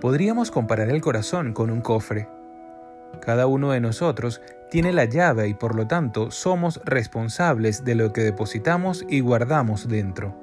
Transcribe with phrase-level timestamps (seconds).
[0.00, 2.28] Podríamos comparar el corazón con un cofre.
[3.20, 4.40] Cada uno de nosotros
[4.70, 9.88] tiene la llave y por lo tanto somos responsables de lo que depositamos y guardamos
[9.88, 10.36] dentro.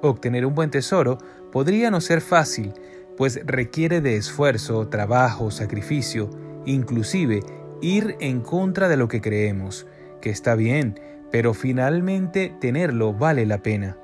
[0.00, 1.18] Obtener un buen tesoro
[1.52, 2.72] podría no ser fácil,
[3.18, 6.30] pues requiere de esfuerzo, trabajo, sacrificio,
[6.64, 7.40] inclusive
[7.82, 9.86] ir en contra de lo que creemos,
[10.22, 10.98] que está bien,
[11.30, 13.98] pero finalmente tenerlo vale la pena.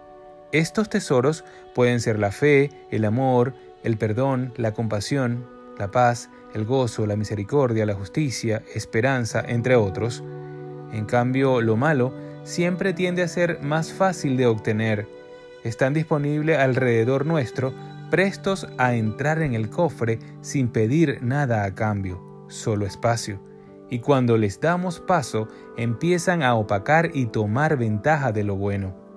[0.52, 5.46] Estos tesoros pueden ser la fe, el amor, el perdón, la compasión,
[5.78, 10.22] la paz, el gozo, la misericordia, la justicia, esperanza, entre otros.
[10.92, 15.06] En cambio, lo malo siempre tiende a ser más fácil de obtener.
[15.64, 17.72] Están disponibles alrededor nuestro,
[18.10, 23.40] prestos a entrar en el cofre sin pedir nada a cambio, solo espacio.
[23.90, 29.07] Y cuando les damos paso, empiezan a opacar y tomar ventaja de lo bueno.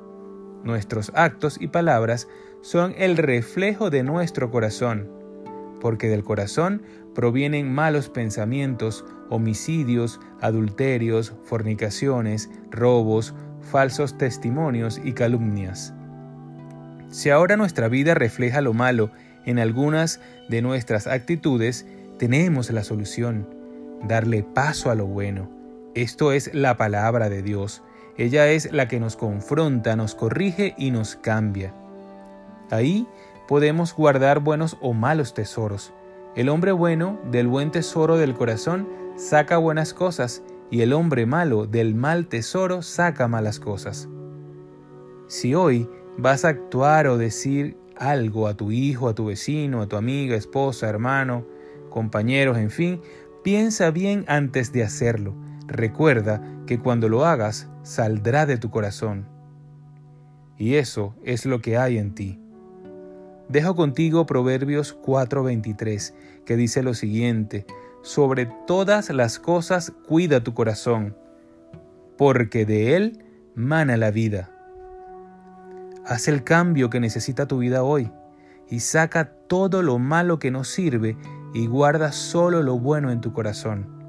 [0.63, 2.27] Nuestros actos y palabras
[2.61, 5.09] son el reflejo de nuestro corazón,
[5.79, 6.83] porque del corazón
[7.15, 15.93] provienen malos pensamientos, homicidios, adulterios, fornicaciones, robos, falsos testimonios y calumnias.
[17.09, 19.11] Si ahora nuestra vida refleja lo malo
[19.45, 21.85] en algunas de nuestras actitudes,
[22.19, 23.47] tenemos la solución,
[24.07, 25.49] darle paso a lo bueno.
[25.95, 27.83] Esto es la palabra de Dios.
[28.17, 31.73] Ella es la que nos confronta, nos corrige y nos cambia.
[32.69, 33.07] Ahí
[33.47, 35.93] podemos guardar buenos o malos tesoros.
[36.35, 41.65] El hombre bueno del buen tesoro del corazón saca buenas cosas y el hombre malo
[41.65, 44.07] del mal tesoro saca malas cosas.
[45.27, 49.87] Si hoy vas a actuar o decir algo a tu hijo, a tu vecino, a
[49.87, 51.45] tu amiga, esposa, hermano,
[51.89, 53.01] compañeros, en fin,
[53.43, 55.35] piensa bien antes de hacerlo.
[55.71, 59.25] Recuerda que cuando lo hagas saldrá de tu corazón.
[60.57, 62.41] Y eso es lo que hay en ti.
[63.47, 66.13] Dejo contigo Proverbios 4:23,
[66.45, 67.65] que dice lo siguiente,
[68.01, 71.15] sobre todas las cosas cuida tu corazón,
[72.17, 73.23] porque de él
[73.55, 74.51] mana la vida.
[76.05, 78.11] Haz el cambio que necesita tu vida hoy
[78.69, 81.15] y saca todo lo malo que no sirve
[81.53, 84.00] y guarda solo lo bueno en tu corazón.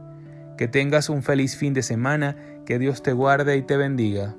[0.63, 4.37] Que tengas un feliz fin de semana, que Dios te guarde y te bendiga.